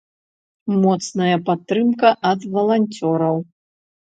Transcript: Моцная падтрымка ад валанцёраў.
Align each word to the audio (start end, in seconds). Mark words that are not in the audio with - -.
Моцная 0.85 1.35
падтрымка 1.49 2.09
ад 2.31 2.41
валанцёраў. 2.57 3.37